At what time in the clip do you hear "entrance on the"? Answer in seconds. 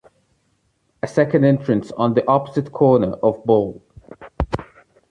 1.45-2.27